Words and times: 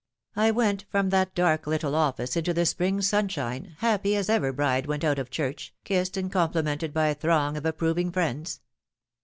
I 0.35 0.49
went 0.49 0.85
from 0.89 1.11
that 1.11 1.35
dark 1.35 1.67
little 1.67 1.93
office 1.93 2.35
into 2.35 2.55
the 2.55 2.65
spring 2.65 3.01
sunshine 3.03 3.75
happy 3.81 4.15
as 4.15 4.31
ever 4.31 4.51
bride 4.51 4.87
went 4.87 5.03
out 5.03 5.19
of 5.19 5.29
church, 5.29 5.75
kissed 5.83 6.17
and 6.17 6.31
complimented 6.31 6.91
by 6.91 7.09
a 7.09 7.13
throng 7.13 7.55
of 7.55 7.67
approving 7.67 8.11
friends. 8.11 8.61